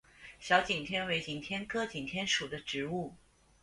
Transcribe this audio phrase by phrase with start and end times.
[0.39, 3.13] 小景天为景天科景天属的植物。